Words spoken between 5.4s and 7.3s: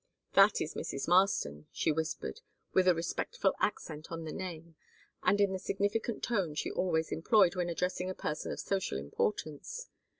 the significant tone she always